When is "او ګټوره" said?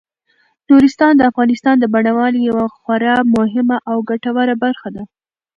3.91-4.55